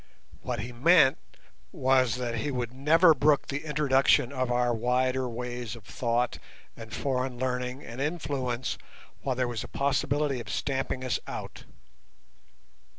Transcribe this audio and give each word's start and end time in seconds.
What 0.41 0.61
he 0.61 0.71
meant 0.71 1.19
was 1.71 2.15
that 2.15 2.37
he 2.37 2.49
would 2.49 2.73
never 2.73 3.13
brook 3.13 3.49
the 3.49 3.63
introduction 3.65 4.31
of 4.33 4.51
our 4.51 4.73
wider 4.73 5.29
ways 5.29 5.75
of 5.75 5.83
thought 5.83 6.39
and 6.75 6.91
foreign 6.91 7.37
learning 7.37 7.83
and 7.85 8.01
influence 8.01 8.79
while 9.21 9.35
there 9.35 9.47
was 9.47 9.63
a 9.63 9.67
possibility 9.67 10.39
of 10.39 10.49
stamping 10.49 11.03
us 11.03 11.19
out. 11.27 11.65